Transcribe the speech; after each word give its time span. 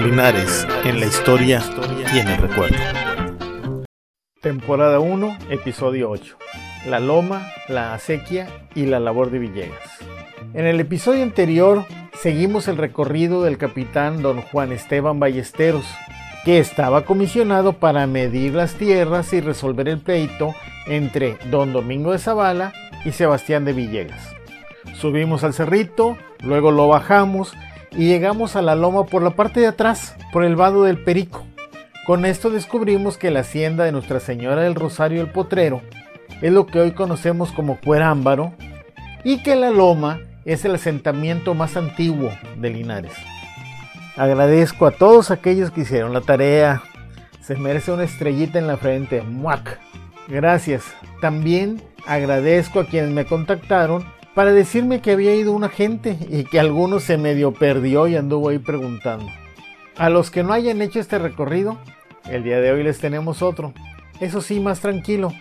Linares, 0.00 0.64
en 0.84 1.00
la 1.00 1.06
historia 1.06 1.60
y 2.14 2.18
en 2.20 2.28
el 2.28 2.36
recuerdo. 2.38 2.76
Temporada 4.40 5.00
1, 5.00 5.38
episodio 5.50 6.10
8. 6.10 6.36
La 6.86 7.00
loma, 7.00 7.48
la 7.68 7.94
acequia 7.94 8.46
y 8.76 8.86
la 8.86 9.00
labor 9.00 9.32
de 9.32 9.40
Villegas. 9.40 9.98
En 10.54 10.66
el 10.66 10.78
episodio 10.78 11.24
anterior 11.24 11.84
seguimos 12.22 12.68
el 12.68 12.76
recorrido 12.76 13.42
del 13.42 13.58
capitán 13.58 14.22
don 14.22 14.40
Juan 14.40 14.70
Esteban 14.70 15.18
Ballesteros, 15.18 15.86
que 16.44 16.60
estaba 16.60 17.04
comisionado 17.04 17.72
para 17.72 18.06
medir 18.06 18.54
las 18.54 18.74
tierras 18.74 19.32
y 19.32 19.40
resolver 19.40 19.88
el 19.88 19.98
pleito 19.98 20.54
entre 20.86 21.38
don 21.50 21.72
Domingo 21.72 22.12
de 22.12 22.20
Zavala 22.20 22.72
y 23.04 23.10
Sebastián 23.10 23.64
de 23.64 23.72
Villegas. 23.72 24.36
Subimos 24.94 25.42
al 25.42 25.54
cerrito, 25.54 26.16
luego 26.44 26.70
lo 26.70 26.86
bajamos 26.86 27.52
y 27.92 28.06
llegamos 28.06 28.56
a 28.56 28.62
la 28.62 28.74
loma 28.74 29.06
por 29.06 29.22
la 29.22 29.30
parte 29.30 29.60
de 29.60 29.66
atrás, 29.66 30.16
por 30.32 30.44
el 30.44 30.56
vado 30.56 30.84
del 30.84 31.02
Perico. 31.02 31.44
Con 32.06 32.24
esto 32.24 32.50
descubrimos 32.50 33.18
que 33.18 33.30
la 33.30 33.40
hacienda 33.40 33.84
de 33.84 33.92
Nuestra 33.92 34.20
Señora 34.20 34.62
del 34.62 34.74
Rosario 34.74 35.20
el 35.20 35.30
Potrero 35.30 35.82
es 36.40 36.52
lo 36.52 36.66
que 36.66 36.80
hoy 36.80 36.92
conocemos 36.92 37.52
como 37.52 37.78
Cuerámbaro 37.80 38.54
y 39.24 39.42
que 39.42 39.56
la 39.56 39.70
loma 39.70 40.20
es 40.44 40.64
el 40.64 40.74
asentamiento 40.74 41.54
más 41.54 41.76
antiguo 41.76 42.30
de 42.56 42.70
Linares. 42.70 43.12
Agradezco 44.16 44.86
a 44.86 44.90
todos 44.90 45.30
aquellos 45.30 45.70
que 45.70 45.82
hicieron 45.82 46.12
la 46.12 46.22
tarea. 46.22 46.82
Se 47.40 47.56
merece 47.56 47.92
una 47.92 48.04
estrellita 48.04 48.58
en 48.58 48.66
la 48.66 48.76
frente. 48.76 49.22
¡Muac! 49.22 49.78
Gracias. 50.26 50.84
También 51.20 51.82
agradezco 52.06 52.80
a 52.80 52.86
quienes 52.86 53.10
me 53.10 53.26
contactaron 53.26 54.04
para 54.38 54.52
decirme 54.52 55.00
que 55.00 55.10
había 55.10 55.34
ido 55.34 55.50
una 55.50 55.68
gente 55.68 56.16
y 56.30 56.44
que 56.44 56.60
alguno 56.60 57.00
se 57.00 57.18
medio 57.18 57.52
perdió 57.52 58.06
y 58.06 58.14
anduvo 58.14 58.50
ahí 58.50 58.60
preguntando. 58.60 59.26
A 59.96 60.10
los 60.10 60.30
que 60.30 60.44
no 60.44 60.52
hayan 60.52 60.80
hecho 60.80 61.00
este 61.00 61.18
recorrido, 61.18 61.76
el 62.30 62.44
día 62.44 62.60
de 62.60 62.70
hoy 62.70 62.84
les 62.84 63.00
tenemos 63.00 63.42
otro. 63.42 63.72
Eso 64.20 64.40
sí, 64.40 64.60
más 64.60 64.78
tranquilo. 64.78 65.32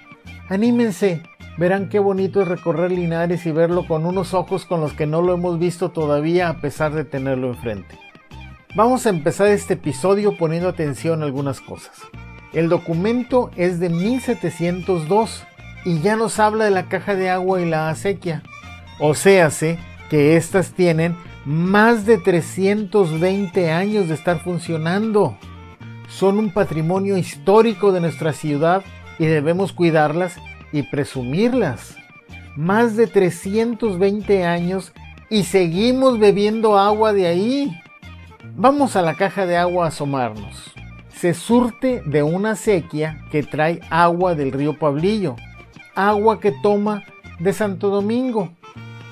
Anímense, 0.50 1.22
verán 1.60 1.90
qué 1.90 2.00
bonito 2.00 2.42
es 2.42 2.48
recorrer 2.48 2.92
Linares 2.92 3.46
y 3.46 3.52
verlo 3.52 3.86
con 3.86 4.04
unos 4.04 4.34
ojos 4.34 4.66
con 4.66 4.82
los 4.82 4.94
que 4.94 5.06
no 5.06 5.22
lo 5.22 5.36
hemos 5.36 5.60
visto 5.60 5.90
todavía 5.90 6.50
a 6.50 6.60
pesar 6.60 6.92
de 6.96 7.06
tenerlo 7.06 7.50
enfrente. 7.50 8.00
Vamos 8.74 9.06
a 9.06 9.10
empezar 9.10 9.46
este 9.50 9.76
episodio 9.76 10.36
poniendo 10.40 10.70
atención 10.70 11.22
a 11.22 11.26
algunas 11.26 11.62
cosas. 11.62 12.02
El 12.52 12.68
documento 12.68 13.52
es 13.58 13.80
de 13.80 13.90
1702 13.90 15.44
y 15.86 16.00
ya 16.00 16.16
nos 16.16 16.40
habla 16.40 16.66
de 16.66 16.72
la 16.72 16.90
caja 16.90 17.14
de 17.14 17.30
agua 17.30 17.62
y 17.62 17.70
la 17.70 17.92
acequia. 17.92 18.42
O 19.00 19.14
sea, 19.14 19.50
que 20.10 20.38
estas 20.38 20.72
tienen 20.72 21.16
más 21.46 22.06
de 22.06 22.18
320 22.18 23.72
años 23.72 24.08
de 24.08 24.16
estar 24.16 24.40
funcionando. 24.40 25.38
Son 26.10 26.40
un 26.40 26.52
patrimonio 26.52 27.18
histórico 27.18 27.92
de 27.92 28.02
nuestra 28.02 28.34
ciudad 28.34 28.84
y 29.20 29.26
debemos 29.26 29.72
cuidarlas 29.72 30.38
y 30.72 30.84
presumirlas. 30.84 31.96
Más 32.56 32.96
de 32.96 33.08
320 33.08 34.46
años 34.46 34.94
y 35.30 35.44
seguimos 35.44 36.18
bebiendo 36.18 36.78
agua 36.78 37.14
de 37.14 37.28
ahí. 37.28 37.82
Vamos 38.56 38.96
a 38.96 39.04
la 39.04 39.14
caja 39.14 39.46
de 39.46 39.58
agua 39.58 39.86
a 39.86 39.88
asomarnos. 39.90 40.74
Se 41.16 41.34
surte 41.34 42.02
de 42.06 42.24
una 42.24 42.56
sequía 42.56 43.22
que 43.32 43.44
trae 43.44 43.80
agua 43.90 44.34
del 44.34 44.52
río 44.52 44.78
Pablillo, 44.78 45.36
agua 45.96 46.40
que 46.40 46.52
toma 46.64 47.04
de 47.40 47.54
Santo 47.54 47.90
Domingo 47.90 48.57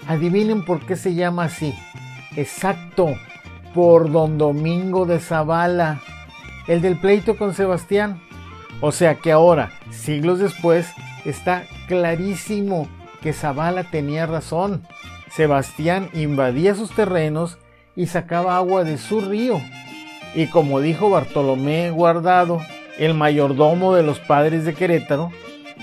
Adivinen 0.07 0.63
por 0.63 0.85
qué 0.85 0.95
se 0.95 1.15
llama 1.15 1.45
así. 1.45 1.73
Exacto, 2.35 3.15
por 3.73 4.11
don 4.11 4.37
Domingo 4.37 5.05
de 5.05 5.19
Zavala, 5.19 6.01
el 6.67 6.81
del 6.81 6.97
pleito 6.97 7.37
con 7.37 7.53
Sebastián. 7.53 8.21
O 8.81 8.91
sea 8.91 9.15
que 9.15 9.31
ahora, 9.31 9.71
siglos 9.91 10.39
después, 10.39 10.91
está 11.25 11.63
clarísimo 11.87 12.87
que 13.21 13.33
Zavala 13.33 13.83
tenía 13.85 14.25
razón. 14.25 14.83
Sebastián 15.31 16.09
invadía 16.13 16.75
sus 16.75 16.91
terrenos 16.91 17.57
y 17.95 18.07
sacaba 18.07 18.57
agua 18.57 18.83
de 18.83 18.97
su 18.97 19.21
río. 19.21 19.59
Y 20.35 20.47
como 20.47 20.81
dijo 20.81 21.09
Bartolomé 21.09 21.91
Guardado, 21.91 22.61
el 22.97 23.13
mayordomo 23.13 23.95
de 23.95 24.03
los 24.03 24.19
padres 24.19 24.65
de 24.65 24.73
Querétaro, 24.73 25.31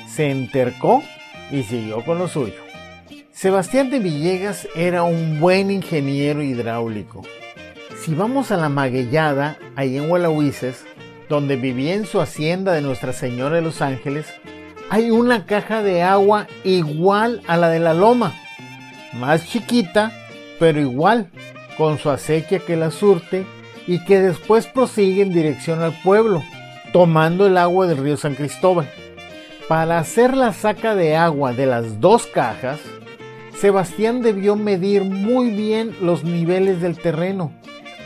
se 0.07 0.31
entercó 0.31 1.03
y 1.51 1.63
siguió 1.63 2.05
con 2.05 2.19
lo 2.19 2.29
suyo. 2.29 2.72
Sebastián 3.43 3.91
de 3.91 3.99
Villegas 3.99 4.69
era 4.77 5.03
un 5.03 5.41
buen 5.41 5.73
ingeniero 5.73 6.45
hidráulico. 6.45 7.23
Si 8.01 8.15
vamos 8.15 8.53
a 8.53 8.57
la 8.57 8.69
Maguellada, 8.69 9.59
ahí 9.75 9.97
en 9.97 10.09
Huelahuises, 10.09 10.85
donde 11.29 11.57
vivía 11.57 11.95
en 11.95 12.07
su 12.07 12.21
hacienda 12.21 12.71
de 12.71 12.83
Nuestra 12.83 13.13
Señora 13.13 13.57
de 13.57 13.63
los 13.63 13.83
Ángeles, 13.83 14.29
hay 14.91 15.11
una 15.11 15.45
caja 15.45 15.83
de 15.83 16.03
agua 16.03 16.47
igual 16.63 17.43
a 17.49 17.57
la 17.57 17.69
de 17.69 17.81
la 17.81 17.95
loma, 17.95 18.33
más 19.13 19.45
chiquita, 19.45 20.13
pero 20.61 20.79
igual, 20.79 21.29
con 21.77 21.99
su 21.99 22.11
acequia 22.11 22.61
que 22.61 22.77
la 22.77 22.93
surte 22.93 23.45
y 23.89 24.05
que 24.05 24.21
después 24.21 24.69
prosigue 24.69 25.23
en 25.23 25.33
dirección 25.33 25.83
al 25.83 26.01
pueblo, 26.05 26.45
tomando 26.93 27.49
el 27.49 27.59
agua 27.59 27.89
del 27.89 27.99
río 27.99 28.17
San 28.17 28.37
Cristóbal. 28.37 28.89
Para 29.67 29.99
hacer 29.99 30.37
la 30.37 30.53
saca 30.53 30.95
de 30.95 31.17
agua 31.17 31.53
de 31.53 31.67
las 31.67 32.01
dos 32.01 32.29
cajas, 32.29 32.79
Sebastián 33.57 34.23
debió 34.23 34.57
medir 34.57 35.05
muy 35.05 35.51
bien 35.51 35.95
los 36.01 36.25
niveles 36.25 36.81
del 36.81 36.99
terreno 36.99 37.53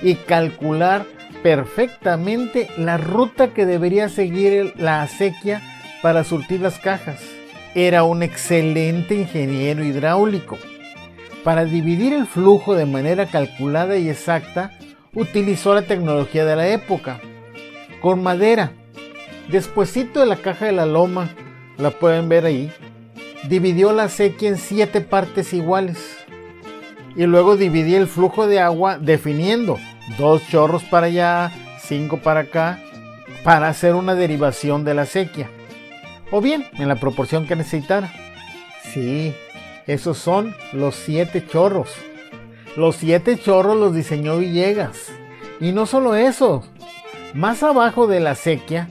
y 0.02 0.14
calcular 0.14 1.06
perfectamente 1.42 2.68
la 2.76 2.98
ruta 2.98 3.54
que 3.54 3.66
debería 3.66 4.08
seguir 4.08 4.74
la 4.76 5.02
acequia 5.02 5.62
para 6.02 6.24
surtir 6.24 6.60
las 6.60 6.78
cajas. 6.78 7.20
Era 7.74 8.04
un 8.04 8.22
excelente 8.22 9.14
ingeniero 9.14 9.84
hidráulico. 9.84 10.58
Para 11.44 11.64
dividir 11.64 12.12
el 12.12 12.26
flujo 12.26 12.74
de 12.74 12.86
manera 12.86 13.26
calculada 13.26 13.96
y 13.96 14.08
exacta, 14.08 14.72
utilizó 15.14 15.74
la 15.74 15.82
tecnología 15.82 16.44
de 16.44 16.56
la 16.56 16.68
época. 16.68 17.20
Con 18.00 18.22
madera. 18.22 18.72
Despuésito 19.50 20.20
de 20.20 20.26
la 20.26 20.36
caja 20.36 20.66
de 20.66 20.72
la 20.72 20.86
loma, 20.86 21.28
la 21.78 21.90
pueden 21.90 22.28
ver 22.28 22.46
ahí, 22.46 22.72
dividió 23.44 23.92
la 23.92 24.08
sequía 24.08 24.48
en 24.50 24.58
siete 24.58 25.00
partes 25.00 25.52
iguales 25.52 26.26
y 27.16 27.24
luego 27.24 27.56
dividí 27.56 27.94
el 27.94 28.06
flujo 28.06 28.46
de 28.46 28.60
agua 28.60 28.98
definiendo 28.98 29.78
dos 30.18 30.46
chorros 30.48 30.84
para 30.84 31.06
allá, 31.06 31.50
cinco 31.80 32.18
para 32.18 32.40
acá, 32.40 32.78
para 33.42 33.68
hacer 33.68 33.94
una 33.94 34.14
derivación 34.14 34.84
de 34.84 34.94
la 34.94 35.06
sequía. 35.06 35.50
O 36.30 36.40
bien, 36.40 36.66
en 36.74 36.88
la 36.88 36.96
proporción 36.96 37.46
que 37.46 37.56
necesitara. 37.56 38.12
Sí, 38.92 39.34
esos 39.86 40.18
son 40.18 40.54
los 40.72 40.94
siete 40.94 41.46
chorros. 41.46 41.94
Los 42.76 42.96
siete 42.96 43.38
chorros 43.38 43.76
los 43.76 43.94
diseñó 43.94 44.38
Villegas. 44.38 45.10
Y 45.60 45.72
no 45.72 45.86
solo 45.86 46.14
eso, 46.14 46.64
más 47.32 47.62
abajo 47.62 48.06
de 48.06 48.20
la 48.20 48.34
sequía, 48.34 48.88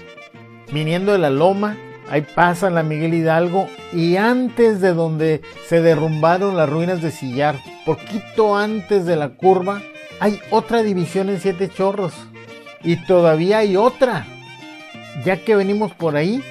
viniendo 0.72 1.12
de 1.12 1.20
la 1.20 1.30
loma, 1.30 1.78
Ahí 2.10 2.22
pasa 2.22 2.70
la 2.70 2.84
Miguel 2.84 3.14
Hidalgo 3.14 3.68
y 3.92 4.18
antes 4.18 4.80
de 4.80 4.94
donde 4.94 5.42
se 5.68 5.82
derrumbaron 5.82 6.56
las 6.56 6.70
ruinas 6.70 7.02
de 7.02 7.12
Sillar, 7.12 7.56
poquito 7.86 8.56
antes 8.56 9.06
de 9.06 9.16
la 9.16 9.30
curva, 9.30 9.82
hay 10.20 10.40
otra 10.52 10.84
división 10.84 11.30
en 11.30 11.40
Siete 11.40 11.70
Chorros. 11.70 12.14
Y 12.84 13.04
todavía 13.06 13.60
hay 13.60 13.76
otra. 13.76 14.28
Ya 15.26 15.44
que 15.44 15.56
venimos 15.56 15.94
por 15.94 16.16
ahí, 16.16 16.44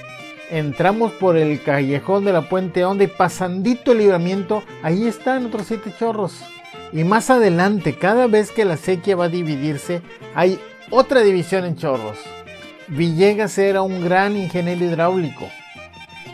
entramos 0.51 1.13
por 1.13 1.37
el 1.37 1.63
callejón 1.63 2.25
de 2.25 2.33
la 2.33 2.49
Puente 2.49 2.85
Honda 2.85 3.05
y 3.05 3.09
pasandito 3.09 3.93
el 3.93 3.99
libramiento, 3.99 4.65
ahí 4.83 5.07
están 5.07 5.47
otros 5.47 5.67
Siete 5.69 5.93
Chorros. 5.99 6.43
Y 6.93 7.05
más 7.05 7.31
adelante, 7.31 7.97
cada 7.97 8.27
vez 8.27 8.51
que 8.51 8.65
la 8.65 8.77
sequía 8.77 9.17
va 9.17 9.27
a 9.27 9.29
dividirse, 9.29 10.03
hay 10.35 10.59
otra 10.91 11.21
división 11.21 11.65
en 11.65 11.77
Chorros. 11.77 12.19
Villegas 12.89 13.57
era 13.57 13.81
un 13.81 14.05
gran 14.05 14.37
ingeniero 14.37 14.85
hidráulico. 14.85 15.49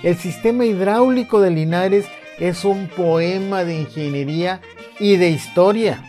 El 0.02 0.16
sistema 0.16 0.64
hidráulico 0.64 1.40
de 1.40 1.50
Linares 1.50 2.06
es 2.38 2.64
un 2.64 2.88
poema 2.88 3.64
de 3.64 3.80
ingeniería 3.80 4.60
y 4.98 5.16
de 5.16 5.30
historia. 5.30 6.02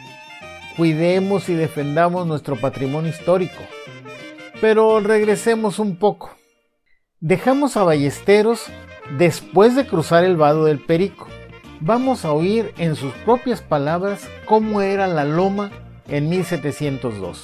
Cuidemos 0.78 1.48
y 1.50 1.54
defendamos 1.54 2.26
nuestro 2.26 2.56
patrimonio 2.56 3.12
histórico. 3.12 3.62
Pero 4.60 5.00
regresemos 5.00 5.78
un 5.78 5.98
poco. 5.98 6.32
Dejamos 7.20 7.78
a 7.78 7.84
Ballesteros 7.84 8.66
después 9.18 9.76
de 9.76 9.86
cruzar 9.86 10.24
el 10.24 10.38
vado 10.38 10.66
del 10.66 10.80
Perico. 10.80 11.28
Vamos 11.82 12.26
a 12.26 12.32
oír 12.32 12.74
en 12.78 12.96
sus 12.96 13.14
propias 13.26 13.62
palabras 13.62 14.28
cómo 14.46 14.82
era 14.82 15.06
la 15.08 15.26
loma 15.26 15.72
en 16.08 16.30
1702. 16.30 17.44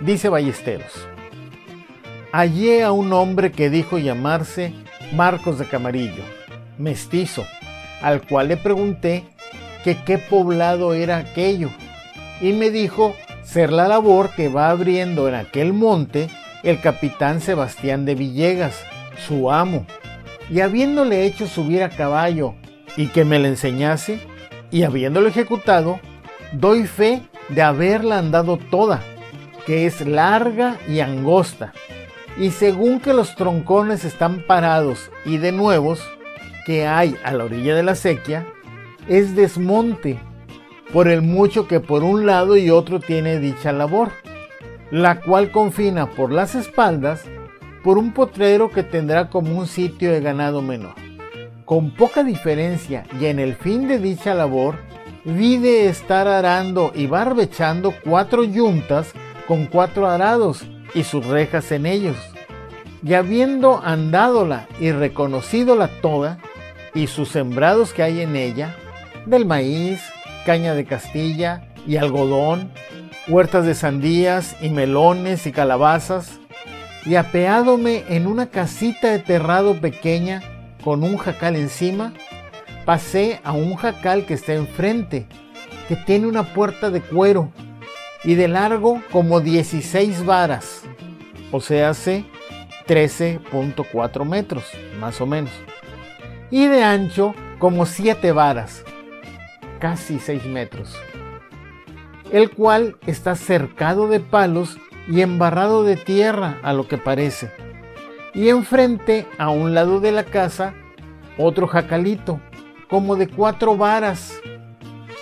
Dice 0.00 0.28
Ballesteros 0.28 1.06
hallé 2.32 2.82
a 2.82 2.92
un 2.92 3.12
hombre 3.12 3.52
que 3.52 3.70
dijo 3.70 3.98
llamarse 3.98 4.72
Marcos 5.12 5.58
de 5.58 5.66
Camarillo, 5.66 6.24
mestizo, 6.78 7.44
al 8.02 8.22
cual 8.22 8.48
le 8.48 8.56
pregunté 8.56 9.24
que 9.84 9.96
qué 10.04 10.18
poblado 10.18 10.94
era 10.94 11.18
aquello, 11.18 11.70
y 12.40 12.52
me 12.52 12.70
dijo 12.70 13.14
ser 13.44 13.72
la 13.72 13.88
labor 13.88 14.30
que 14.34 14.48
va 14.48 14.70
abriendo 14.70 15.28
en 15.28 15.34
aquel 15.34 15.72
monte 15.72 16.28
el 16.62 16.80
capitán 16.80 17.40
Sebastián 17.40 18.04
de 18.04 18.14
Villegas, 18.14 18.84
su 19.26 19.50
amo, 19.50 19.86
y 20.50 20.60
habiéndole 20.60 21.24
hecho 21.24 21.46
subir 21.46 21.82
a 21.82 21.90
caballo 21.90 22.54
y 22.96 23.06
que 23.08 23.24
me 23.24 23.38
le 23.38 23.48
enseñase, 23.48 24.20
y 24.70 24.82
habiéndolo 24.82 25.28
ejecutado, 25.28 26.00
doy 26.52 26.86
fe 26.86 27.22
de 27.48 27.62
haberla 27.62 28.18
andado 28.18 28.56
toda, 28.56 29.00
que 29.66 29.86
es 29.86 30.00
larga 30.00 30.76
y 30.88 31.00
angosta, 31.00 31.72
y 32.38 32.50
según 32.50 33.00
que 33.00 33.12
los 33.12 33.34
troncones 33.34 34.04
están 34.04 34.44
parados 34.46 35.10
y 35.24 35.38
de 35.38 35.52
nuevos 35.52 36.00
que 36.66 36.86
hay 36.86 37.16
a 37.24 37.32
la 37.32 37.44
orilla 37.44 37.74
de 37.74 37.82
la 37.82 37.94
sequía, 37.94 38.46
es 39.08 39.36
desmonte, 39.36 40.18
por 40.92 41.08
el 41.08 41.22
mucho 41.22 41.66
que 41.66 41.80
por 41.80 42.02
un 42.02 42.26
lado 42.26 42.56
y 42.56 42.70
otro 42.70 43.00
tiene 43.00 43.38
dicha 43.38 43.72
labor, 43.72 44.10
la 44.90 45.20
cual 45.20 45.50
confina 45.50 46.10
por 46.10 46.32
las 46.32 46.54
espaldas 46.54 47.24
por 47.82 47.98
un 47.98 48.12
potrero 48.12 48.70
que 48.70 48.82
tendrá 48.82 49.30
como 49.30 49.56
un 49.56 49.66
sitio 49.66 50.12
de 50.12 50.20
ganado 50.20 50.60
menor. 50.62 50.94
Con 51.64 51.90
poca 51.90 52.22
diferencia 52.22 53.04
y 53.20 53.26
en 53.26 53.38
el 53.38 53.54
fin 53.54 53.88
de 53.88 53.98
dicha 53.98 54.34
labor, 54.34 54.76
vi 55.24 55.58
de 55.58 55.88
estar 55.88 56.28
arando 56.28 56.92
y 56.94 57.06
barbechando 57.06 57.94
cuatro 58.04 58.44
yuntas 58.44 59.12
con 59.48 59.66
cuatro 59.66 60.08
arados 60.08 60.66
y 60.94 61.04
sus 61.04 61.24
rejas 61.26 61.72
en 61.72 61.86
ellos. 61.86 62.16
Y 63.02 63.14
habiendo 63.14 63.80
andádóla 63.84 64.66
y 64.80 64.90
reconocídola 64.90 65.88
toda, 66.00 66.38
y 66.94 67.08
sus 67.08 67.28
sembrados 67.28 67.92
que 67.92 68.02
hay 68.02 68.20
en 68.20 68.36
ella, 68.36 68.74
del 69.26 69.44
maíz, 69.44 70.00
caña 70.46 70.74
de 70.74 70.86
Castilla 70.86 71.68
y 71.86 71.96
algodón, 71.96 72.72
huertas 73.28 73.66
de 73.66 73.74
sandías 73.74 74.56
y 74.62 74.70
melones 74.70 75.46
y 75.46 75.52
calabazas, 75.52 76.40
y 77.04 77.16
apeádome 77.16 78.04
en 78.08 78.26
una 78.26 78.46
casita 78.46 79.10
de 79.10 79.18
terrado 79.18 79.74
pequeña 79.80 80.42
con 80.82 81.04
un 81.04 81.16
jacal 81.18 81.54
encima, 81.54 82.12
pasé 82.84 83.40
a 83.44 83.52
un 83.52 83.76
jacal 83.76 84.24
que 84.24 84.34
está 84.34 84.54
enfrente, 84.54 85.26
que 85.88 85.96
tiene 85.96 86.26
una 86.26 86.42
puerta 86.54 86.90
de 86.90 87.00
cuero 87.00 87.52
y 88.26 88.34
de 88.34 88.48
largo 88.48 89.00
como 89.12 89.40
16 89.40 90.26
varas, 90.26 90.82
o 91.52 91.60
sea, 91.60 91.90
hace 91.90 92.24
13.4 92.88 94.24
metros, 94.26 94.64
más 94.98 95.20
o 95.20 95.26
menos, 95.26 95.52
y 96.50 96.66
de 96.66 96.82
ancho 96.82 97.36
como 97.60 97.86
7 97.86 98.32
varas, 98.32 98.84
casi 99.78 100.18
6 100.18 100.44
metros, 100.46 100.92
el 102.32 102.50
cual 102.50 102.96
está 103.06 103.36
cercado 103.36 104.08
de 104.08 104.18
palos 104.18 104.76
y 105.08 105.20
embarrado 105.20 105.84
de 105.84 105.94
tierra 105.94 106.58
a 106.64 106.72
lo 106.72 106.88
que 106.88 106.98
parece. 106.98 107.52
Y 108.34 108.48
enfrente, 108.48 109.24
a 109.38 109.50
un 109.50 109.72
lado 109.72 110.00
de 110.00 110.10
la 110.10 110.24
casa, 110.24 110.74
otro 111.38 111.68
jacalito, 111.68 112.40
como 112.90 113.14
de 113.14 113.28
cuatro 113.28 113.76
varas, 113.76 114.34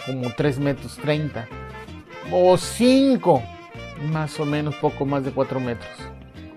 como 0.06 0.32
3 0.34 0.58
metros 0.58 0.96
30, 0.96 1.46
o 2.30 2.56
5, 2.56 3.42
más 4.12 4.38
o 4.40 4.44
menos 4.44 4.74
poco 4.76 5.04
más 5.04 5.24
de 5.24 5.32
4 5.32 5.60
metros. 5.60 5.92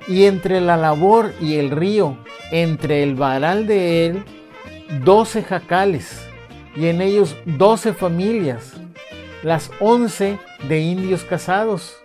Y 0.07 0.25
entre 0.25 0.61
la 0.61 0.77
labor 0.77 1.33
y 1.41 1.55
el 1.55 1.69
río, 1.69 2.17
entre 2.51 3.03
el 3.03 3.15
varal 3.15 3.67
de 3.67 4.07
él, 4.07 4.23
12 5.03 5.43
jacales, 5.43 6.21
y 6.75 6.87
en 6.87 7.01
ellos 7.01 7.35
12 7.45 7.93
familias, 7.93 8.73
las 9.43 9.71
11 9.79 10.39
de 10.67 10.79
indios 10.79 11.23
casados, 11.23 11.97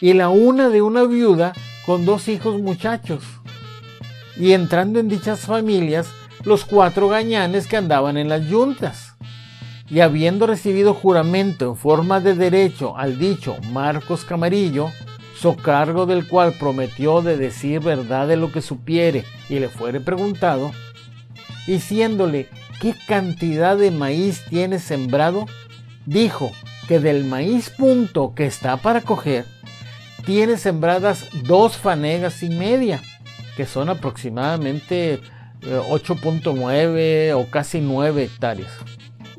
y 0.00 0.12
la 0.14 0.28
una 0.28 0.68
de 0.68 0.82
una 0.82 1.04
viuda 1.04 1.52
con 1.86 2.04
dos 2.04 2.28
hijos 2.28 2.60
muchachos. 2.60 3.22
Y 4.36 4.52
entrando 4.52 5.00
en 5.00 5.08
dichas 5.08 5.40
familias, 5.40 6.08
los 6.44 6.64
cuatro 6.64 7.08
gañanes 7.08 7.66
que 7.66 7.76
andaban 7.76 8.16
en 8.16 8.28
las 8.28 8.46
yuntas. 8.46 9.09
Y 9.90 10.00
habiendo 10.00 10.46
recibido 10.46 10.94
juramento 10.94 11.68
en 11.68 11.76
forma 11.76 12.20
de 12.20 12.34
derecho 12.34 12.96
al 12.96 13.18
dicho 13.18 13.56
Marcos 13.72 14.24
Camarillo, 14.24 14.90
socargo 15.36 16.06
del 16.06 16.28
cual 16.28 16.54
prometió 16.58 17.22
de 17.22 17.36
decir 17.36 17.80
verdad 17.80 18.28
de 18.28 18.36
lo 18.36 18.52
que 18.52 18.62
supiere 18.62 19.24
y 19.48 19.58
le 19.58 19.68
fuere 19.68 20.00
preguntado, 20.00 20.70
diciéndole 21.66 22.48
qué 22.80 22.94
cantidad 23.06 23.76
de 23.76 23.90
maíz 23.90 24.44
tiene 24.48 24.78
sembrado, 24.78 25.46
dijo 26.06 26.52
que 26.86 27.00
del 27.00 27.24
maíz 27.24 27.70
punto 27.70 28.32
que 28.34 28.46
está 28.46 28.76
para 28.76 29.00
coger, 29.00 29.44
tiene 30.24 30.56
sembradas 30.56 31.26
dos 31.44 31.76
fanegas 31.76 32.42
y 32.42 32.50
media, 32.50 33.00
que 33.56 33.66
son 33.66 33.88
aproximadamente 33.88 35.20
8.9 35.62 36.96
eh, 36.96 37.32
o 37.34 37.50
casi 37.50 37.80
9 37.80 38.24
hectáreas. 38.24 38.70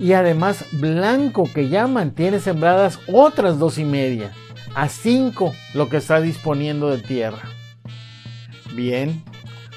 Y 0.01 0.13
además 0.13 0.65
blanco 0.71 1.47
que 1.53 1.69
llaman 1.69 2.15
tiene 2.15 2.39
sembradas 2.39 2.97
otras 3.05 3.59
dos 3.59 3.77
y 3.77 3.85
media, 3.85 4.33
a 4.73 4.89
5 4.89 5.53
lo 5.75 5.89
que 5.89 5.97
está 5.97 6.19
disponiendo 6.19 6.89
de 6.89 6.97
tierra. 6.97 7.43
Bien, 8.73 9.23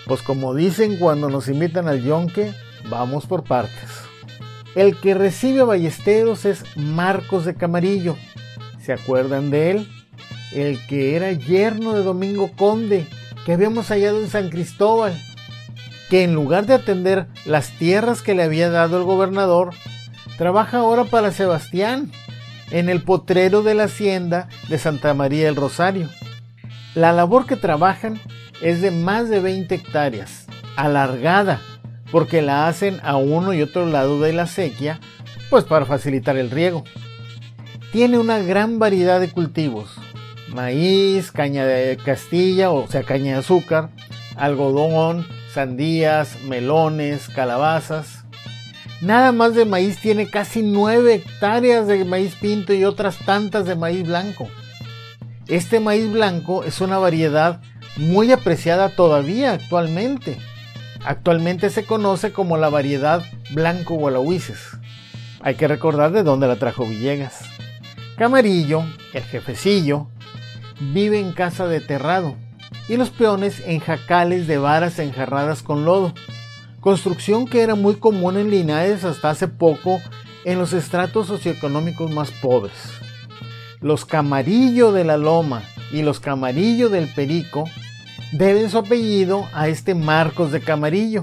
pues 0.06 0.22
como 0.22 0.54
dicen 0.54 0.96
cuando 0.96 1.28
nos 1.28 1.48
invitan 1.48 1.88
al 1.88 2.02
yonque, 2.02 2.54
vamos 2.88 3.26
por 3.26 3.44
partes. 3.44 3.90
El 4.74 4.98
que 4.98 5.12
recibe 5.12 5.60
a 5.60 5.64
Ballesteros 5.64 6.46
es 6.46 6.64
Marcos 6.74 7.44
de 7.44 7.54
Camarillo. 7.54 8.16
¿Se 8.80 8.94
acuerdan 8.94 9.50
de 9.50 9.72
él? 9.72 9.88
El 10.54 10.80
que 10.86 11.16
era 11.16 11.32
yerno 11.32 11.92
de 11.92 12.02
Domingo 12.02 12.50
Conde, 12.56 13.06
que 13.44 13.52
habíamos 13.52 13.88
hallado 13.88 14.22
en 14.22 14.30
San 14.30 14.48
Cristóbal, 14.48 15.20
que 16.08 16.24
en 16.24 16.34
lugar 16.34 16.64
de 16.64 16.72
atender 16.72 17.26
las 17.44 17.72
tierras 17.72 18.22
que 18.22 18.34
le 18.34 18.42
había 18.42 18.70
dado 18.70 18.96
el 18.96 19.04
gobernador, 19.04 19.74
trabaja 20.36 20.78
ahora 20.78 21.04
para 21.04 21.32
Sebastián 21.32 22.10
en 22.70 22.88
el 22.88 23.02
potrero 23.02 23.62
de 23.62 23.74
la 23.74 23.84
hacienda 23.84 24.48
de 24.68 24.78
Santa 24.78 25.14
María 25.14 25.44
del 25.46 25.56
Rosario. 25.56 26.08
La 26.94 27.12
labor 27.12 27.46
que 27.46 27.56
trabajan 27.56 28.20
es 28.62 28.80
de 28.80 28.90
más 28.90 29.28
de 29.28 29.40
20 29.40 29.74
hectáreas, 29.74 30.46
alargada, 30.76 31.60
porque 32.10 32.42
la 32.42 32.68
hacen 32.68 33.00
a 33.02 33.16
uno 33.16 33.52
y 33.52 33.62
otro 33.62 33.86
lado 33.86 34.20
de 34.20 34.32
la 34.32 34.46
sequía, 34.46 35.00
pues 35.50 35.64
para 35.64 35.86
facilitar 35.86 36.36
el 36.36 36.50
riego. 36.50 36.84
Tiene 37.92 38.18
una 38.18 38.38
gran 38.38 38.78
variedad 38.78 39.20
de 39.20 39.30
cultivos, 39.30 39.96
maíz, 40.48 41.32
caña 41.32 41.66
de 41.66 41.96
castilla, 41.96 42.70
o 42.70 42.86
sea, 42.88 43.02
caña 43.02 43.32
de 43.32 43.38
azúcar, 43.38 43.90
algodón, 44.36 45.26
sandías, 45.52 46.40
melones, 46.42 47.28
calabazas. 47.28 48.13
Nada 49.04 49.32
más 49.32 49.54
de 49.54 49.66
maíz 49.66 49.98
tiene 49.98 50.30
casi 50.30 50.62
9 50.62 51.12
hectáreas 51.12 51.86
de 51.86 52.06
maíz 52.06 52.36
pinto 52.36 52.72
y 52.72 52.86
otras 52.86 53.18
tantas 53.18 53.66
de 53.66 53.76
maíz 53.76 54.06
blanco. 54.06 54.48
Este 55.46 55.78
maíz 55.78 56.10
blanco 56.10 56.64
es 56.64 56.80
una 56.80 56.96
variedad 56.96 57.60
muy 57.98 58.32
apreciada 58.32 58.88
todavía 58.88 59.52
actualmente. 59.52 60.38
Actualmente 61.04 61.68
se 61.68 61.84
conoce 61.84 62.32
como 62.32 62.56
la 62.56 62.70
variedad 62.70 63.22
blanco 63.50 63.96
gualahuises. 63.96 64.58
Hay 65.42 65.56
que 65.56 65.68
recordar 65.68 66.10
de 66.12 66.22
dónde 66.22 66.46
la 66.46 66.56
trajo 66.56 66.86
Villegas. 66.86 67.40
Camarillo, 68.16 68.84
el 69.12 69.22
jefecillo, 69.22 70.06
vive 70.80 71.20
en 71.20 71.32
casa 71.32 71.66
de 71.66 71.82
terrado 71.82 72.36
y 72.88 72.96
los 72.96 73.10
peones 73.10 73.62
en 73.66 73.80
jacales 73.80 74.46
de 74.46 74.56
varas 74.56 74.98
enjarradas 74.98 75.62
con 75.62 75.84
lodo, 75.84 76.14
construcción 76.84 77.46
que 77.46 77.62
era 77.62 77.76
muy 77.76 77.94
común 77.94 78.36
en 78.36 78.50
Linares 78.50 79.04
hasta 79.04 79.30
hace 79.30 79.48
poco 79.48 80.02
en 80.44 80.58
los 80.58 80.74
estratos 80.74 81.28
socioeconómicos 81.28 82.12
más 82.12 82.30
pobres. 82.30 82.74
Los 83.80 84.04
Camarillo 84.04 84.92
de 84.92 85.02
la 85.02 85.16
Loma 85.16 85.62
y 85.92 86.02
los 86.02 86.20
Camarillo 86.20 86.90
del 86.90 87.08
Perico 87.08 87.64
deben 88.32 88.68
su 88.68 88.76
apellido 88.76 89.48
a 89.54 89.68
este 89.68 89.94
Marcos 89.94 90.52
de 90.52 90.60
Camarillo, 90.60 91.22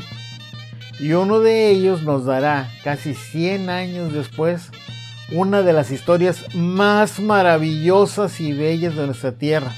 y 0.99 1.13
uno 1.13 1.41
de 1.41 1.69
ellos 1.69 2.01
nos 2.01 2.25
dará, 2.25 2.67
casi 2.83 3.13
100 3.13 3.69
años 3.69 4.13
después, 4.13 4.71
una 5.31 5.61
de 5.61 5.73
las 5.73 5.91
historias 5.91 6.55
más 6.55 7.19
maravillosas 7.19 8.41
y 8.41 8.51
bellas 8.53 8.95
de 8.95 9.05
nuestra 9.05 9.33
tierra 9.33 9.71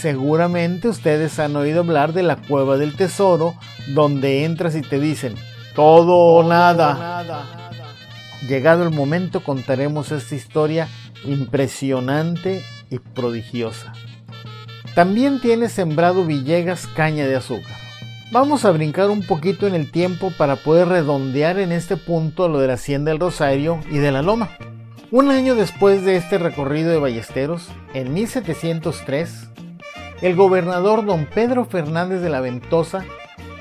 Seguramente 0.00 0.86
ustedes 0.86 1.40
han 1.40 1.56
oído 1.56 1.80
hablar 1.80 2.12
de 2.12 2.22
la 2.22 2.36
cueva 2.36 2.76
del 2.76 2.94
tesoro, 2.94 3.56
donde 3.94 4.44
entras 4.44 4.76
y 4.76 4.82
te 4.82 4.98
dicen, 4.98 5.34
todo 5.74 6.14
o 6.14 6.42
nada. 6.42 7.24
Llegado 8.46 8.84
el 8.84 8.90
momento 8.90 9.42
contaremos 9.42 10.12
esta 10.12 10.34
historia 10.34 10.88
impresionante 11.24 12.62
y 12.90 12.98
prodigiosa. 12.98 13.92
También 14.94 15.40
tiene 15.40 15.68
sembrado 15.68 16.24
Villegas 16.24 16.86
caña 16.88 17.26
de 17.26 17.36
azúcar. 17.36 17.76
Vamos 18.30 18.64
a 18.64 18.72
brincar 18.72 19.08
un 19.10 19.22
poquito 19.22 19.66
en 19.66 19.74
el 19.74 19.90
tiempo 19.90 20.30
para 20.36 20.56
poder 20.56 20.88
redondear 20.88 21.58
en 21.58 21.72
este 21.72 21.96
punto 21.96 22.48
lo 22.48 22.58
de 22.58 22.66
la 22.66 22.74
Hacienda 22.74 23.10
del 23.10 23.20
Rosario 23.20 23.80
y 23.90 23.98
de 23.98 24.12
la 24.12 24.22
Loma. 24.22 24.50
Un 25.10 25.30
año 25.30 25.54
después 25.54 26.04
de 26.04 26.16
este 26.16 26.36
recorrido 26.36 26.90
de 26.90 26.98
Ballesteros, 26.98 27.68
en 27.94 28.12
1703, 28.12 29.48
el 30.20 30.36
gobernador 30.36 31.06
don 31.06 31.24
Pedro 31.24 31.64
Fernández 31.64 32.20
de 32.20 32.28
la 32.28 32.40
Ventosa 32.40 33.04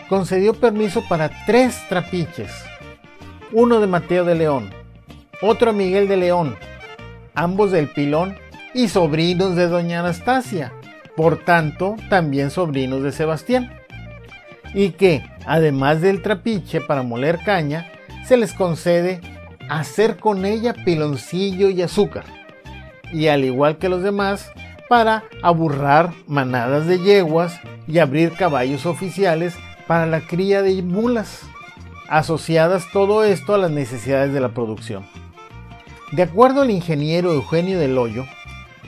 concedió 0.07 0.53
permiso 0.53 1.03
para 1.07 1.29
tres 1.45 1.77
trapiches, 1.89 2.51
uno 3.51 3.79
de 3.79 3.87
Mateo 3.87 4.25
de 4.25 4.35
León, 4.35 4.69
otro 5.41 5.71
a 5.71 5.73
Miguel 5.73 6.07
de 6.07 6.17
León, 6.17 6.55
ambos 7.35 7.71
del 7.71 7.89
Pilón 7.89 8.35
y 8.73 8.87
sobrinos 8.87 9.55
de 9.55 9.67
doña 9.67 9.99
Anastasia, 9.99 10.73
por 11.15 11.37
tanto 11.37 11.95
también 12.09 12.51
sobrinos 12.51 13.03
de 13.03 13.11
Sebastián, 13.11 13.73
y 14.73 14.91
que, 14.91 15.23
además 15.45 16.01
del 16.01 16.21
trapiche 16.21 16.81
para 16.81 17.03
moler 17.03 17.39
caña, 17.43 17.91
se 18.25 18.37
les 18.37 18.53
concede 18.53 19.21
hacer 19.69 20.17
con 20.17 20.45
ella 20.45 20.73
piloncillo 20.73 21.69
y 21.69 21.81
azúcar, 21.81 22.25
y 23.11 23.27
al 23.27 23.45
igual 23.45 23.77
que 23.77 23.89
los 23.89 24.03
demás, 24.03 24.51
para 24.89 25.23
aburrar 25.43 26.13
manadas 26.27 26.87
de 26.87 26.99
yeguas 26.99 27.59
y 27.87 27.99
abrir 27.99 28.33
caballos 28.33 28.85
oficiales 28.85 29.55
para 29.87 30.05
la 30.05 30.21
cría 30.21 30.61
de 30.61 30.81
mulas, 30.83 31.43
asociadas 32.09 32.91
todo 32.91 33.23
esto 33.23 33.55
a 33.55 33.57
las 33.57 33.71
necesidades 33.71 34.33
de 34.33 34.41
la 34.41 34.49
producción. 34.49 35.05
De 36.11 36.23
acuerdo 36.23 36.61
al 36.61 36.71
ingeniero 36.71 37.33
Eugenio 37.33 37.79
del 37.79 37.97
Hoyo, 37.97 38.25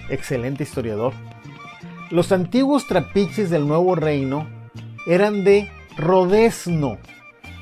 excelente 0.09 0.63
historiador, 0.63 1.13
los 2.11 2.31
antiguos 2.31 2.87
trapiches 2.87 3.49
del 3.49 3.67
Nuevo 3.67 3.95
Reino 3.95 4.47
eran 5.05 5.43
de 5.43 5.71
rodesno. 5.97 6.97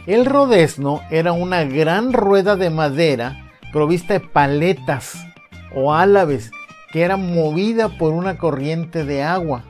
El 0.05 0.25
rodesno 0.25 1.01
era 1.11 1.31
una 1.31 1.63
gran 1.63 2.13
rueda 2.13 2.55
de 2.55 2.69
madera 2.69 3.51
provista 3.73 4.13
de 4.13 4.21
paletas 4.21 5.17
o 5.75 5.93
álabes 5.93 6.51
que 6.91 7.01
era 7.01 7.17
movida 7.17 7.89
por 7.97 8.13
una 8.13 8.37
corriente 8.37 9.03
de 9.03 9.23
agua. 9.23 9.63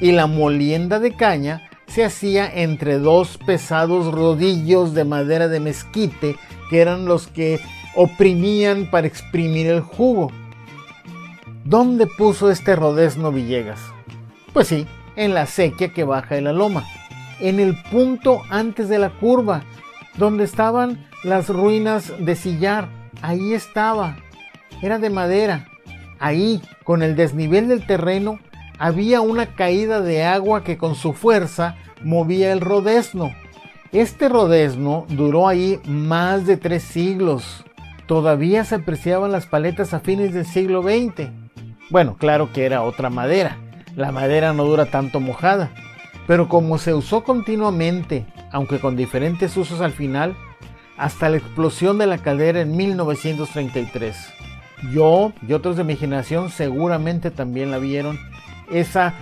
Y 0.00 0.12
la 0.12 0.26
molienda 0.26 0.98
de 0.98 1.14
caña 1.14 1.68
se 1.92 2.04
hacía 2.04 2.50
entre 2.50 2.98
dos 2.98 3.38
pesados 3.44 4.14
rodillos 4.14 4.94
de 4.94 5.04
madera 5.04 5.48
de 5.48 5.60
mezquite 5.60 6.36
que 6.70 6.80
eran 6.80 7.04
los 7.04 7.26
que 7.26 7.60
oprimían 7.94 8.90
para 8.90 9.06
exprimir 9.06 9.66
el 9.66 9.80
jugo. 9.80 10.32
¿Dónde 11.64 12.06
puso 12.06 12.50
este 12.50 12.76
rodesno 12.76 13.30
Villegas? 13.30 13.78
Pues 14.54 14.68
sí, 14.68 14.86
en 15.16 15.34
la 15.34 15.44
sequía 15.44 15.92
que 15.92 16.04
baja 16.04 16.34
de 16.34 16.40
la 16.40 16.54
loma, 16.54 16.84
en 17.40 17.60
el 17.60 17.76
punto 17.90 18.40
antes 18.48 18.88
de 18.88 18.98
la 18.98 19.10
curva, 19.10 19.62
donde 20.16 20.44
estaban 20.44 21.06
las 21.24 21.50
ruinas 21.50 22.10
de 22.18 22.36
sillar. 22.36 22.88
Ahí 23.20 23.52
estaba. 23.52 24.16
Era 24.80 24.98
de 24.98 25.10
madera. 25.10 25.68
Ahí, 26.18 26.62
con 26.84 27.02
el 27.02 27.16
desnivel 27.16 27.68
del 27.68 27.86
terreno, 27.86 28.38
había 28.78 29.20
una 29.20 29.54
caída 29.54 30.00
de 30.00 30.24
agua 30.24 30.64
que 30.64 30.78
con 30.78 30.94
su 30.94 31.12
fuerza 31.12 31.76
movía 32.04 32.52
el 32.52 32.60
rodesno. 32.60 33.32
Este 33.92 34.28
rodesno 34.28 35.06
duró 35.08 35.48
ahí 35.48 35.80
más 35.84 36.46
de 36.46 36.56
tres 36.56 36.82
siglos. 36.82 37.64
Todavía 38.06 38.64
se 38.64 38.76
apreciaban 38.76 39.32
las 39.32 39.46
paletas 39.46 39.94
a 39.94 40.00
fines 40.00 40.32
del 40.32 40.46
siglo 40.46 40.82
XX. 40.82 41.30
Bueno, 41.90 42.16
claro 42.16 42.52
que 42.52 42.64
era 42.64 42.82
otra 42.82 43.10
madera. 43.10 43.58
La 43.96 44.12
madera 44.12 44.52
no 44.52 44.64
dura 44.64 44.86
tanto 44.86 45.20
mojada. 45.20 45.70
Pero 46.26 46.48
como 46.48 46.78
se 46.78 46.94
usó 46.94 47.24
continuamente, 47.24 48.24
aunque 48.50 48.78
con 48.78 48.96
diferentes 48.96 49.56
usos 49.56 49.80
al 49.80 49.92
final, 49.92 50.36
hasta 50.96 51.28
la 51.28 51.38
explosión 51.38 51.98
de 51.98 52.06
la 52.06 52.18
caldera 52.18 52.60
en 52.60 52.76
1933. 52.76 54.16
Yo 54.92 55.32
y 55.46 55.52
otros 55.52 55.76
de 55.76 55.84
mi 55.84 55.96
generación 55.96 56.50
seguramente 56.50 57.30
también 57.30 57.70
la 57.70 57.78
vieron, 57.78 58.18
esa 58.70 59.14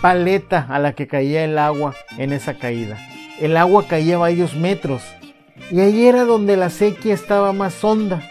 paleta 0.00 0.66
a 0.68 0.78
la 0.78 0.92
que 0.92 1.06
caía 1.06 1.44
el 1.44 1.58
agua 1.58 1.94
en 2.18 2.32
esa 2.32 2.54
caída. 2.54 2.98
El 3.40 3.56
agua 3.56 3.86
caía 3.86 4.18
varios 4.18 4.54
metros 4.54 5.02
y 5.70 5.80
ahí 5.80 6.06
era 6.06 6.24
donde 6.24 6.56
la 6.56 6.70
sequía 6.70 7.14
estaba 7.14 7.52
más 7.52 7.82
honda. 7.82 8.22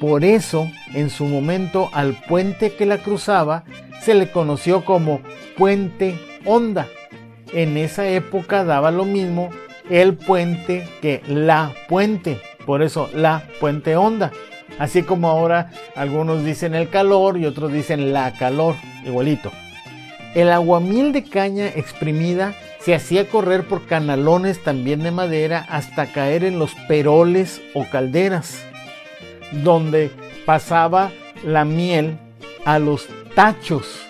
Por 0.00 0.24
eso, 0.24 0.70
en 0.92 1.08
su 1.08 1.24
momento, 1.24 1.88
al 1.92 2.14
puente 2.28 2.74
que 2.74 2.84
la 2.84 2.98
cruzaba 2.98 3.64
se 4.02 4.14
le 4.14 4.30
conoció 4.30 4.84
como 4.84 5.20
Puente 5.56 6.18
Honda. 6.44 6.88
En 7.52 7.76
esa 7.76 8.06
época 8.08 8.64
daba 8.64 8.90
lo 8.90 9.04
mismo 9.04 9.50
el 9.88 10.14
puente 10.14 10.86
que 11.00 11.22
la 11.26 11.72
puente, 11.88 12.40
por 12.66 12.82
eso 12.82 13.08
la 13.14 13.44
Puente 13.60 13.96
Honda. 13.96 14.32
Así 14.78 15.02
como 15.02 15.28
ahora 15.28 15.70
algunos 15.94 16.44
dicen 16.44 16.74
el 16.74 16.90
calor 16.90 17.38
y 17.38 17.46
otros 17.46 17.72
dicen 17.72 18.12
la 18.12 18.32
calor, 18.32 18.74
igualito. 19.04 19.52
El 20.34 20.50
aguamiel 20.50 21.12
de 21.12 21.22
caña 21.22 21.68
exprimida 21.68 22.54
se 22.80 22.94
hacía 22.94 23.28
correr 23.28 23.68
por 23.68 23.86
canalones 23.86 24.62
también 24.62 25.02
de 25.02 25.12
madera 25.12 25.64
hasta 25.68 26.06
caer 26.06 26.44
en 26.44 26.58
los 26.58 26.74
peroles 26.88 27.62
o 27.72 27.88
calderas, 27.88 28.64
donde 29.62 30.10
pasaba 30.44 31.12
la 31.44 31.64
miel 31.64 32.18
a 32.64 32.78
los 32.78 33.06
tachos. 33.34 34.00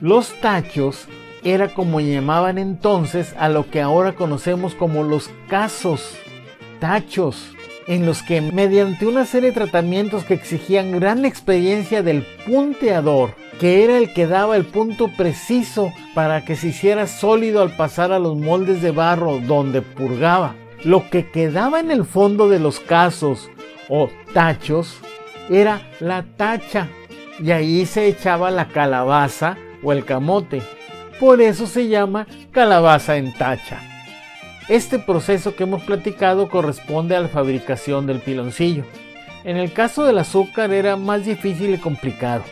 Los 0.00 0.32
tachos 0.40 1.08
era 1.44 1.68
como 1.68 2.00
llamaban 2.00 2.56
entonces 2.56 3.34
a 3.38 3.48
lo 3.48 3.70
que 3.70 3.80
ahora 3.80 4.14
conocemos 4.14 4.74
como 4.74 5.02
los 5.02 5.30
casos, 5.48 6.16
tachos, 6.80 7.52
en 7.86 8.06
los 8.06 8.22
que 8.22 8.40
mediante 8.40 9.06
una 9.06 9.24
serie 9.24 9.50
de 9.50 9.54
tratamientos 9.54 10.24
que 10.24 10.34
exigían 10.34 10.98
gran 10.98 11.24
experiencia 11.24 12.02
del 12.02 12.22
punteador, 12.46 13.34
que 13.58 13.84
era 13.84 13.98
el 13.98 14.12
que 14.12 14.26
daba 14.26 14.56
el 14.56 14.64
punto 14.64 15.08
preciso 15.16 15.92
para 16.14 16.44
que 16.44 16.56
se 16.56 16.68
hiciera 16.68 17.06
sólido 17.06 17.60
al 17.62 17.76
pasar 17.76 18.12
a 18.12 18.18
los 18.18 18.36
moldes 18.36 18.82
de 18.82 18.92
barro 18.92 19.40
donde 19.40 19.82
purgaba. 19.82 20.54
Lo 20.84 21.10
que 21.10 21.30
quedaba 21.30 21.80
en 21.80 21.90
el 21.90 22.04
fondo 22.04 22.48
de 22.48 22.60
los 22.60 22.78
casos 22.78 23.50
o 23.88 24.08
tachos 24.32 24.98
era 25.50 25.82
la 25.98 26.24
tacha 26.36 26.88
y 27.42 27.50
ahí 27.50 27.84
se 27.84 28.06
echaba 28.06 28.50
la 28.50 28.68
calabaza 28.68 29.56
o 29.82 29.92
el 29.92 30.04
camote. 30.04 30.62
Por 31.18 31.40
eso 31.40 31.66
se 31.66 31.88
llama 31.88 32.28
calabaza 32.52 33.16
en 33.16 33.32
tacha. 33.32 33.80
Este 34.68 34.98
proceso 34.98 35.56
que 35.56 35.64
hemos 35.64 35.82
platicado 35.82 36.48
corresponde 36.48 37.16
a 37.16 37.20
la 37.20 37.28
fabricación 37.28 38.06
del 38.06 38.20
piloncillo. 38.20 38.84
En 39.42 39.56
el 39.56 39.72
caso 39.72 40.04
del 40.04 40.18
azúcar 40.18 40.72
era 40.72 40.96
más 40.96 41.24
difícil 41.24 41.74
y 41.74 41.78
complicado. 41.78 42.44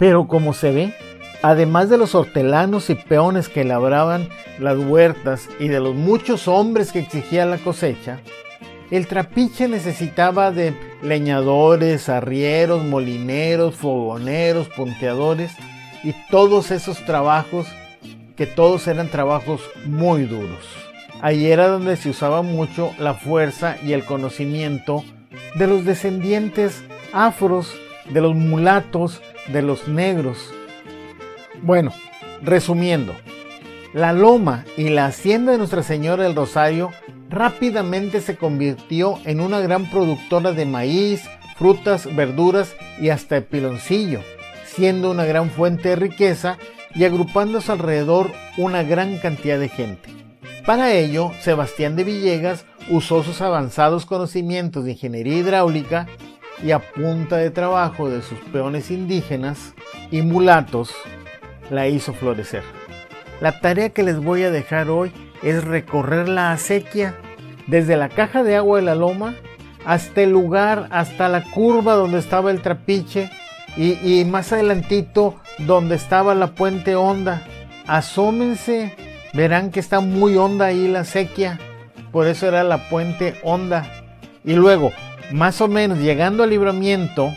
Pero 0.00 0.26
como 0.26 0.54
se 0.54 0.72
ve, 0.72 0.94
además 1.42 1.90
de 1.90 1.98
los 1.98 2.14
hortelanos 2.14 2.88
y 2.88 2.94
peones 2.94 3.50
que 3.50 3.64
labraban 3.64 4.30
las 4.58 4.78
huertas 4.78 5.48
y 5.60 5.68
de 5.68 5.78
los 5.78 5.94
muchos 5.94 6.48
hombres 6.48 6.90
que 6.90 7.00
exigía 7.00 7.44
la 7.44 7.58
cosecha, 7.58 8.20
el 8.90 9.06
trapiche 9.06 9.68
necesitaba 9.68 10.52
de 10.52 10.74
leñadores, 11.02 12.08
arrieros, 12.08 12.82
molineros, 12.82 13.74
fogoneros, 13.76 14.68
punteadores 14.68 15.52
y 16.02 16.14
todos 16.30 16.70
esos 16.70 17.04
trabajos 17.04 17.68
que 18.36 18.46
todos 18.46 18.88
eran 18.88 19.10
trabajos 19.10 19.60
muy 19.84 20.22
duros. 20.22 20.64
Ahí 21.20 21.46
era 21.46 21.68
donde 21.68 21.98
se 21.98 22.08
usaba 22.08 22.40
mucho 22.40 22.92
la 22.98 23.12
fuerza 23.12 23.76
y 23.84 23.92
el 23.92 24.06
conocimiento 24.06 25.04
de 25.56 25.66
los 25.66 25.84
descendientes 25.84 26.82
afros, 27.12 27.74
de 28.08 28.22
los 28.22 28.34
mulatos, 28.34 29.20
de 29.52 29.62
los 29.62 29.88
negros. 29.88 30.38
Bueno, 31.62 31.92
resumiendo, 32.42 33.14
la 33.92 34.12
loma 34.12 34.64
y 34.76 34.88
la 34.88 35.06
hacienda 35.06 35.52
de 35.52 35.58
Nuestra 35.58 35.82
Señora 35.82 36.24
del 36.24 36.36
Rosario 36.36 36.90
rápidamente 37.28 38.20
se 38.20 38.36
convirtió 38.36 39.18
en 39.24 39.40
una 39.40 39.60
gran 39.60 39.90
productora 39.90 40.52
de 40.52 40.66
maíz, 40.66 41.22
frutas, 41.56 42.14
verduras 42.14 42.74
y 43.00 43.10
hasta 43.10 43.38
el 43.38 43.44
piloncillo, 43.44 44.20
siendo 44.64 45.10
una 45.10 45.24
gran 45.24 45.50
fuente 45.50 45.90
de 45.90 45.96
riqueza 45.96 46.58
y 46.94 47.04
agrupándose 47.04 47.70
alrededor 47.72 48.30
una 48.56 48.82
gran 48.82 49.18
cantidad 49.18 49.58
de 49.58 49.68
gente. 49.68 50.10
Para 50.66 50.92
ello, 50.92 51.32
Sebastián 51.40 51.96
de 51.96 52.04
Villegas 52.04 52.64
usó 52.90 53.22
sus 53.22 53.40
avanzados 53.40 54.06
conocimientos 54.06 54.84
de 54.84 54.92
ingeniería 54.92 55.38
hidráulica 55.38 56.06
y 56.62 56.72
a 56.72 56.78
punta 56.78 57.36
de 57.36 57.50
trabajo 57.50 58.08
de 58.08 58.22
sus 58.22 58.38
peones 58.52 58.90
indígenas 58.90 59.74
y 60.10 60.22
mulatos, 60.22 60.94
la 61.70 61.88
hizo 61.88 62.12
florecer. 62.12 62.62
La 63.40 63.60
tarea 63.60 63.90
que 63.90 64.02
les 64.02 64.18
voy 64.22 64.42
a 64.42 64.50
dejar 64.50 64.90
hoy 64.90 65.12
es 65.42 65.64
recorrer 65.64 66.28
la 66.28 66.52
acequia 66.52 67.14
desde 67.66 67.96
la 67.96 68.08
caja 68.08 68.42
de 68.42 68.56
agua 68.56 68.78
de 68.78 68.84
la 68.84 68.94
loma 68.94 69.34
hasta 69.84 70.22
el 70.22 70.30
lugar, 70.30 70.88
hasta 70.90 71.28
la 71.28 71.42
curva 71.42 71.94
donde 71.94 72.18
estaba 72.18 72.50
el 72.50 72.60
trapiche 72.60 73.30
y, 73.76 74.24
más 74.24 74.52
adelantito 74.52 75.36
donde 75.58 75.94
estaba 75.94 76.34
la 76.34 76.48
puente 76.54 76.96
honda. 76.96 77.42
Asómense 77.86 78.94
verán 79.32 79.70
que 79.70 79.80
está 79.80 80.00
muy 80.00 80.36
honda 80.36 80.66
ahí 80.66 80.88
la 80.88 81.04
sequía, 81.04 81.58
por 82.12 82.26
eso 82.26 82.46
era 82.46 82.64
la 82.64 82.88
puente 82.88 83.36
honda. 83.42 83.90
Y 84.44 84.54
luego, 84.54 84.90
más 85.32 85.60
o 85.60 85.68
menos 85.68 85.98
llegando 85.98 86.42
al 86.42 86.50
libramiento, 86.50 87.32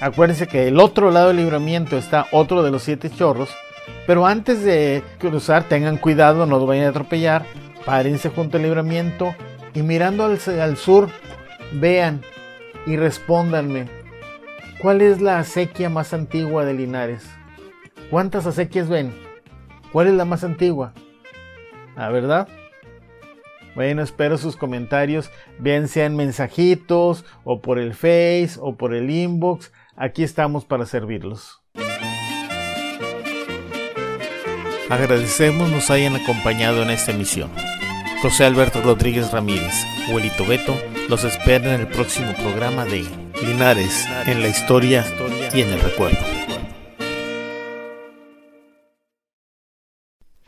Acuérdense 0.00 0.46
que 0.46 0.68
el 0.68 0.78
otro 0.78 1.10
lado 1.10 1.28
del 1.28 1.38
libramiento 1.38 1.96
está 1.96 2.26
otro 2.30 2.62
de 2.62 2.70
los 2.70 2.82
siete 2.82 3.08
chorros, 3.08 3.48
pero 4.06 4.26
antes 4.26 4.62
de 4.62 5.02
cruzar 5.18 5.64
tengan 5.64 5.96
cuidado, 5.96 6.44
no 6.44 6.58
lo 6.58 6.66
vayan 6.66 6.86
a 6.86 6.90
atropellar, 6.90 7.46
párense 7.86 8.28
junto 8.28 8.58
al 8.58 8.64
libramiento 8.64 9.34
y 9.72 9.82
mirando 9.82 10.24
al, 10.24 10.38
al 10.60 10.76
sur, 10.76 11.08
vean 11.72 12.20
y 12.84 12.96
respóndanme, 12.96 13.88
¿cuál 14.82 15.00
es 15.00 15.22
la 15.22 15.38
acequia 15.38 15.88
más 15.88 16.12
antigua 16.12 16.66
de 16.66 16.74
Linares? 16.74 17.24
¿Cuántas 18.10 18.46
acequias 18.46 18.90
ven? 18.90 19.14
¿Cuál 19.92 20.08
es 20.08 20.14
la 20.14 20.26
más 20.26 20.44
antigua? 20.44 20.92
¿La 21.96 22.10
verdad? 22.10 22.48
Bueno, 23.76 24.02
espero 24.02 24.38
sus 24.38 24.56
comentarios, 24.56 25.30
bien 25.58 25.86
sean 25.86 26.16
mensajitos 26.16 27.26
o 27.44 27.60
por 27.60 27.78
el 27.78 27.92
Face 27.92 28.52
o 28.58 28.74
por 28.74 28.94
el 28.94 29.10
inbox. 29.10 29.70
Aquí 29.96 30.24
estamos 30.24 30.64
para 30.64 30.86
servirlos. 30.86 31.62
Agradecemos 34.88 35.70
nos 35.70 35.90
hayan 35.90 36.16
acompañado 36.16 36.82
en 36.82 36.90
esta 36.90 37.12
emisión. 37.12 37.50
José 38.22 38.46
Alberto 38.46 38.80
Rodríguez 38.80 39.30
Ramírez, 39.30 39.84
Huelito 40.10 40.46
Beto, 40.46 40.74
los 41.10 41.24
espera 41.24 41.74
en 41.74 41.82
el 41.82 41.88
próximo 41.88 42.32
programa 42.32 42.86
de 42.86 43.04
Linares 43.42 44.06
en 44.26 44.40
la 44.40 44.48
historia 44.48 45.04
y 45.52 45.60
en 45.60 45.68
el 45.68 45.80
recuerdo. 45.80 46.45